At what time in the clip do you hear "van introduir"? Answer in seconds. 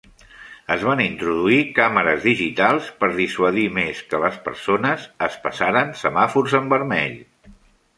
0.87-1.59